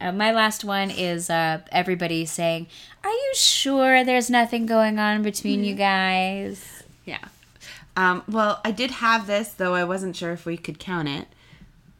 [0.00, 2.66] Uh, my last one is uh, everybody saying,
[3.02, 6.82] Are you sure there's nothing going on between you guys?
[7.04, 7.24] Yeah.
[7.96, 11.28] Um, well, I did have this, though I wasn't sure if we could count it.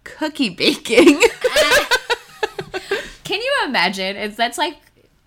[0.04, 1.22] Cookie baking.
[3.24, 4.16] Can you imagine?
[4.16, 4.76] It's, that's like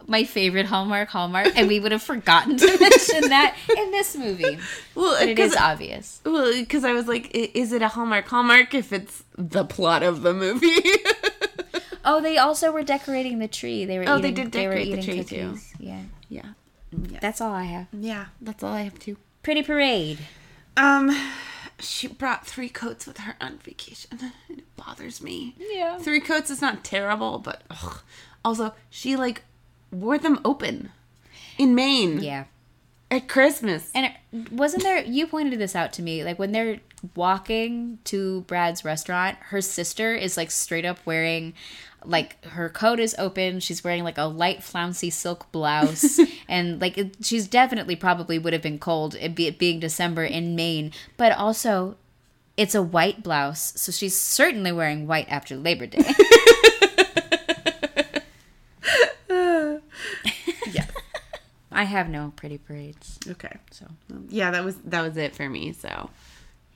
[0.08, 4.60] my favorite Hallmark Hallmark, and we would have forgotten to mention that in this movie.
[4.96, 6.22] well, But it is obvious.
[6.24, 10.22] Well, because I was like, is it a Hallmark Hallmark if it's the plot of
[10.22, 10.68] the movie?
[12.10, 13.86] Oh, they also were decorating the tree.
[13.86, 15.48] They were Oh, they eating, did they were decorate the eating tree, too.
[15.52, 15.74] cookies.
[15.80, 16.02] Yeah.
[16.30, 16.46] yeah.
[17.22, 17.88] That's all I have.
[17.94, 19.18] Yeah, that's all I have too.
[19.44, 20.20] Pretty parade.
[20.76, 21.16] Um,
[21.80, 24.20] she brought three coats with her on vacation.
[24.50, 25.56] It bothers me.
[25.60, 25.98] Yeah.
[26.00, 28.02] Three coats is not terrible, but ugh.
[28.44, 29.44] also she like
[29.92, 30.92] wore them open
[31.58, 32.46] in Maine Yeah.
[33.12, 33.92] at Christmas.
[33.94, 36.80] And it, wasn't there, you pointed this out to me, like when they're
[37.16, 41.54] walking to Brad's restaurant, her sister is like straight up wearing,
[42.04, 43.60] like her coat is open.
[43.60, 46.20] She's wearing like a light flouncy silk blouse.
[46.48, 50.24] and like it, she's definitely probably would have been cold, it, be, it being December
[50.24, 50.92] in Maine.
[51.18, 51.96] But also,
[52.58, 53.74] it's a white blouse.
[53.80, 56.00] So she's certainly wearing white after Labor Day.
[59.30, 60.86] yeah.
[61.72, 63.18] I have no pretty parades.
[63.28, 63.56] Okay.
[63.72, 63.86] So,
[64.28, 65.72] Yeah, that was that was it for me.
[65.72, 66.10] So,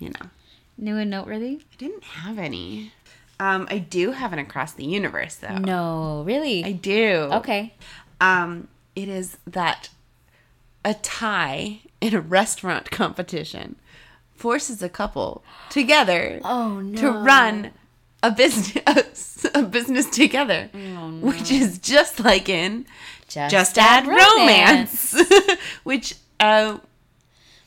[0.04, 0.30] you know,
[0.78, 1.62] new and noteworthy?
[1.72, 2.92] I didn't have any.
[3.39, 5.58] Um, I do have an across the universe though.
[5.58, 6.63] No, really?
[6.63, 7.30] I do.
[7.34, 7.74] okay.
[8.22, 9.89] Um, it is that
[10.86, 13.76] a tie in a restaurant competition
[14.36, 17.00] forces a couple together Oh, no.
[17.02, 17.72] to run
[18.22, 20.70] a business a business together,
[21.22, 22.86] which is just like in
[23.28, 25.16] Just Add Romance,
[25.84, 26.78] which uh,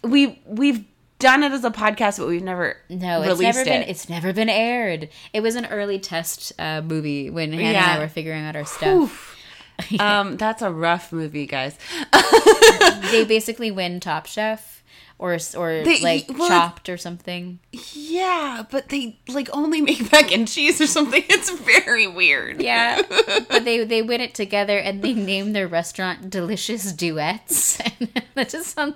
[0.02, 0.84] we we've
[1.18, 3.82] done it as a podcast, but we've never No, it's never been.
[3.82, 3.88] it.
[3.88, 5.08] It's never been aired.
[5.32, 8.64] It was an early test uh, movie when Hannah and I were figuring out our
[8.64, 9.36] stuff.
[10.00, 11.78] um, that's a rough movie, guys.
[13.10, 14.75] they basically win Top Chef
[15.18, 17.58] or or They- like well, Chopped or something.
[17.92, 21.22] Yeah, but they like only make mac and cheese or something.
[21.30, 22.60] It's very weird.
[22.62, 23.02] Yeah,
[23.48, 27.80] but they they win it together and they name their restaurant Delicious Duets.
[27.98, 28.94] And that just some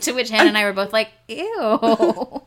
[0.00, 2.42] to which Hannah and I were both like, ew.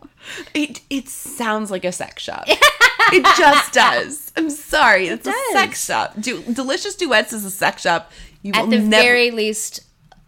[0.53, 2.43] It it sounds like a sex shop.
[2.47, 4.31] it just does.
[4.35, 5.07] I'm sorry.
[5.07, 6.13] It's a sex shop.
[6.19, 8.11] Du- Delicious Duets is a sex shop.
[8.41, 9.79] You At the never very least,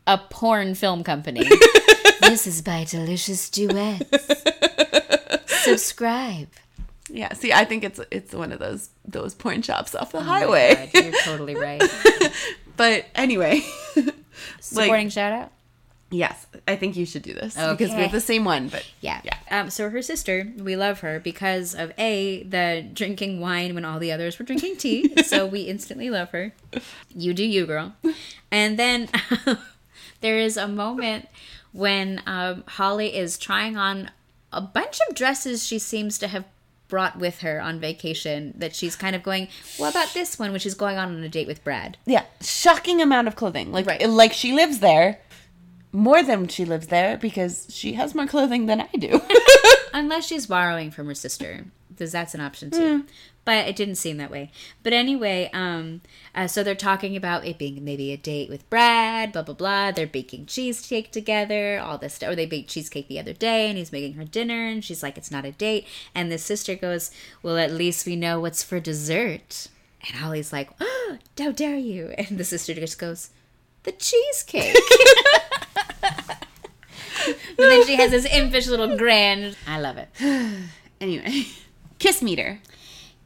[0.07, 1.47] a porn film company.
[2.21, 4.05] This is by Delicious Duets.
[5.63, 6.47] Subscribe.
[7.09, 10.89] Yeah, see, I think it's it's one of those those porn shops off the highway.
[10.93, 11.81] God, you're totally right.
[12.77, 13.61] but anyway,
[14.61, 15.51] Supporting shout out.
[16.09, 18.01] yes, I think you should do this because we Okay.
[18.03, 18.69] have the same one.
[18.69, 19.19] But Yeah.
[19.25, 23.83] yeah, Um, so her sister, we love her because of A, the drinking wine when
[23.83, 25.21] all the others were drinking tea.
[25.23, 26.53] so we instantly love her.
[27.13, 27.93] You do you, girl.
[28.51, 29.09] And then
[30.21, 31.27] there is a moment
[31.71, 34.11] when um, Holly is trying on
[34.51, 36.45] a bunch of dresses she seems to have
[36.87, 40.65] brought with her on vacation that she's kind of going, what about this one which
[40.65, 41.97] is going on on a date with Brad?
[42.05, 43.71] yeah, shocking amount of clothing.
[43.71, 44.09] Like Right.
[44.09, 45.19] like she lives there
[45.93, 49.21] more than she lives there because she has more clothing than I do.
[49.93, 53.05] Unless she's borrowing from her sister, because that's an option too.
[53.43, 54.51] But it didn't seem that way.
[54.83, 56.01] But anyway, um,
[56.35, 59.91] uh, so they're talking about it being maybe a date with Brad, blah blah blah.
[59.91, 62.29] They're baking cheesecake together, all this stuff.
[62.29, 65.17] Or they baked cheesecake the other day, and he's making her dinner, and she's like,
[65.17, 67.09] "It's not a date." And the sister goes,
[67.41, 69.69] "Well, at least we know what's for dessert."
[70.07, 73.31] And Holly's like, oh, "How dare you?" And the sister just goes,
[73.83, 74.75] "The cheesecake."
[77.25, 79.55] and then she has this impish little grin.
[79.67, 80.09] I love it.
[81.01, 81.45] anyway,
[81.99, 82.59] kiss meter.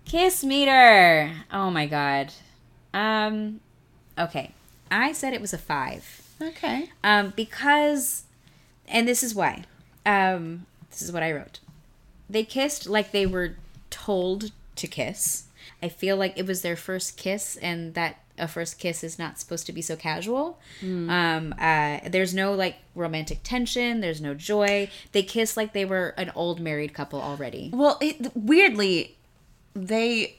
[0.06, 1.32] Kiss meter.
[1.52, 2.32] Oh my god.
[2.94, 3.60] Um
[4.18, 4.52] okay.
[4.92, 6.22] I said it was a 5.
[6.42, 6.90] Okay.
[7.04, 8.24] Um because
[8.88, 9.64] and this is why.
[10.06, 11.60] Um this is what I wrote.
[12.30, 13.56] They kissed like they were
[13.90, 15.46] told to kiss.
[15.82, 19.40] I feel like it was their first kiss and that a first kiss is not
[19.40, 20.60] supposed to be so casual.
[21.10, 24.90] Um uh there's no like romantic tension, there's no joy.
[25.14, 27.72] They kiss like they were an old married couple already.
[27.74, 29.16] Well, it weirdly,
[29.76, 30.38] they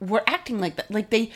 [0.00, 0.90] were acting like that.
[0.90, 1.32] Like they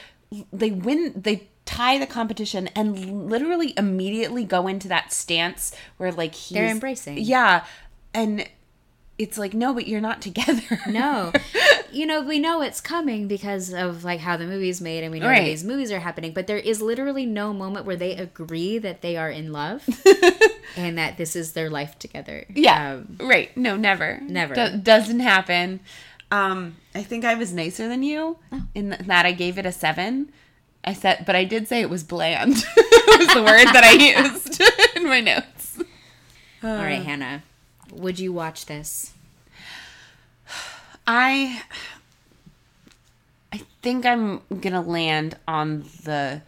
[0.52, 1.12] they win.
[1.16, 6.68] They tie the competition and literally immediately go into that stance where like he's, They're
[6.68, 7.18] embracing.
[7.18, 7.64] Yeah,
[8.14, 8.48] and
[9.18, 10.62] it's like no, but you're not together.
[10.88, 11.32] No.
[11.92, 15.20] you know, we know it's coming because of like how the movie's made, and we
[15.20, 15.44] know Right.
[15.44, 16.32] these movies are happening.
[16.32, 19.86] But there is literally no moment where they agree that they are in love
[20.76, 22.44] and that this is their life together.
[22.54, 22.92] Yeah.
[22.94, 23.54] Um, right.
[23.56, 24.20] No, never.
[24.22, 24.54] Never.
[24.54, 25.80] Do- doesn't happen.
[26.30, 28.62] Um, I think I was nicer than you Oh.
[28.74, 30.30] in that I gave it a seven.
[30.84, 32.54] I said, but I did say it was bland.
[32.76, 33.92] it was the word that I
[34.32, 34.60] used
[34.96, 35.78] in my notes.
[36.62, 37.42] all right, Hannah,
[37.92, 39.12] would you watch this?
[41.06, 41.62] I
[43.52, 46.42] I think I'm gonna land on the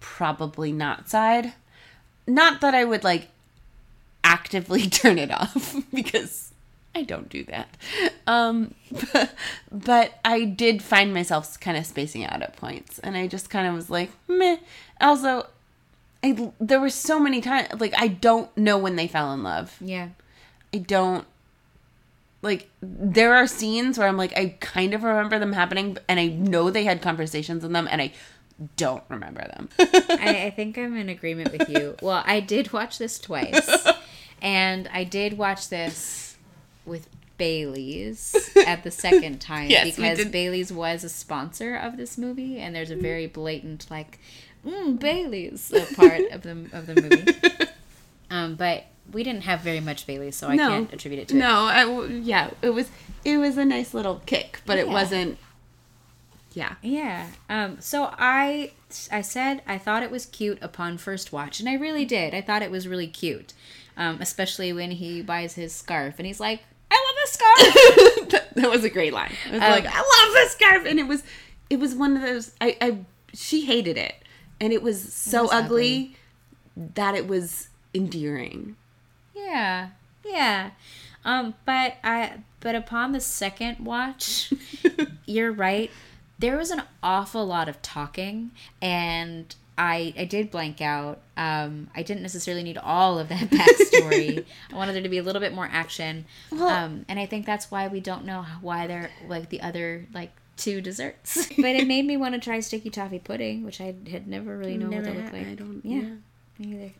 [0.00, 1.52] probably not side.
[2.26, 3.28] Not that I would like
[4.22, 6.52] actively turn it off because
[6.94, 7.76] I don't do that.
[8.26, 8.74] Um,
[9.72, 13.66] but I did find myself kind of spacing out at points, and I just kind
[13.66, 14.58] of was like, meh.
[15.00, 15.46] Also,
[16.24, 19.76] I there were so many times like I don't know when they fell in love.
[19.80, 20.08] Yeah.
[20.72, 21.26] I don't
[22.40, 26.26] like there are scenes where I'm like I kind of remember them happening and I
[26.28, 28.12] know they had conversations in them and I
[28.76, 29.68] don't remember them.
[29.78, 31.96] I, I think I'm in agreement with you.
[32.00, 33.68] Well, I did watch this twice,
[34.42, 36.33] and I did watch this
[36.86, 40.24] with Bailey's at the second time Yes, because.
[40.26, 44.18] Bailey's was a sponsor of this movie, and there's a very blatant like,
[44.66, 47.66] mm, Bailey's part of the of the movie.
[48.30, 50.68] Um, but we didn't have very much Bailey's, so I No.
[50.70, 51.38] can't attribute it to it.
[51.38, 52.88] no, yeah, it was
[53.24, 55.38] it was a nice little kick, but it wasn't
[56.52, 56.74] yeah.
[56.82, 57.28] Yeah.
[57.48, 58.72] Um, so I
[59.12, 62.34] I said I thought it was cute upon first watch, and I really did.
[62.34, 63.52] I thought it was really cute,
[63.96, 66.60] um, especially when he buys his scarf and he's like,
[67.24, 69.32] "I scarf." that, that was a great line.
[69.48, 71.22] I was Um, like, I love this scarf, and it was,
[71.70, 72.52] it was one of those.
[72.60, 72.98] I, I,
[73.32, 74.14] she hated it,
[74.60, 76.16] and it was so was ugly,
[76.76, 78.76] that it was endearing.
[79.34, 79.88] yeah.
[80.24, 80.70] Yeah.
[81.26, 84.52] Um, but I but upon the second watch,
[85.26, 85.90] you're right.
[86.38, 88.50] There was an awful lot of talking,
[88.80, 91.20] and I I did blank out.
[91.36, 94.44] Um, I didn't necessarily need all of that backstory.
[94.72, 97.44] I wanted there to be a little bit more action, Well- um, and I think
[97.46, 101.48] that's why we don't know why they're like the other like two desserts.
[101.56, 104.76] but it made me want to try sticky toffee pudding, which I had never really
[104.76, 105.46] known what Never that looked like.
[105.48, 106.10] I don't- Yeah,
[106.58, 106.66] yeah.
[106.76, 106.92] either.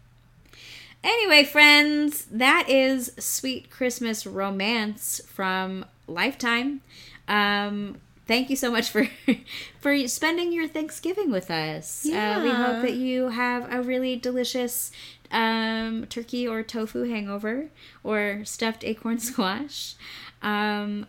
[1.05, 6.81] Anyway, friends, that is Sweet Christmas Romance from Lifetime.
[7.29, 9.09] Um, thank you so much for
[9.81, 12.07] for spending your Thanksgiving with us.
[12.07, 14.91] Uh, we hope that you have a really delicious
[15.31, 17.69] um, turkey or tofu hangover
[18.03, 19.95] or stuffed acorn squash.
[20.43, 21.07] Um,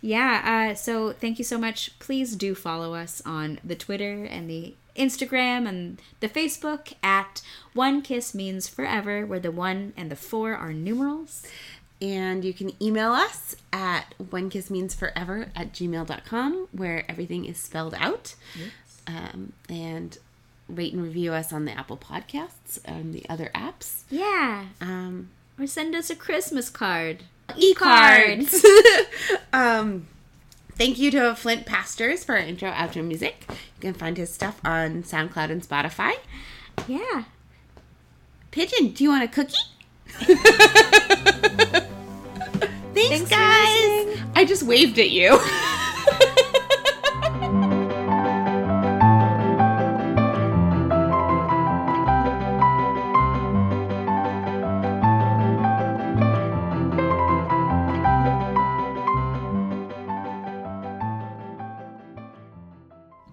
[0.00, 1.98] yeah, uh, so thank you so much.
[1.98, 7.42] Please do follow us on the Twitter and the Instagram and the Facebook at
[7.72, 11.46] One Kiss Means Forever, where the one and the four are numerals.
[12.04, 17.56] And you can email us at one kiss means forever at gmail.com where everything is
[17.58, 18.34] spelled out.
[19.06, 20.18] Um, and
[20.68, 24.02] rate and review us on the Apple Podcasts and the other apps.
[24.10, 27.24] Yeah, Um, or send us a Christmas card.
[27.56, 28.64] e-cards.
[29.54, 30.06] um,
[30.76, 33.46] thank you to Flint Pastors for our intro outro music.
[33.48, 36.12] You can find his stuff on SoundCloud and Spotify.
[36.86, 37.24] Yeah.
[38.50, 39.54] Pigeon, do you want a cookie?
[43.08, 44.18] Thanks, Thanks guys.
[44.34, 45.38] I just waved at you.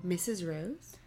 [0.06, 0.48] Mrs.
[0.48, 0.98] Rose?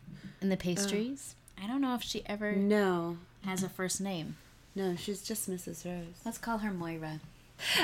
[0.41, 1.35] And the pastries.
[1.59, 4.37] Uh, I don't know if she ever No, has a first name.
[4.75, 5.85] no, she's just Mrs.
[5.85, 6.21] Rose.
[6.25, 7.21] Let's call her Moira.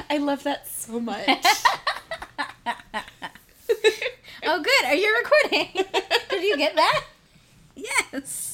[0.09, 1.29] I love that so much.
[4.43, 4.85] Oh, good.
[4.87, 5.69] Are you recording?
[6.31, 7.05] Did you get that?
[7.77, 8.50] Yes.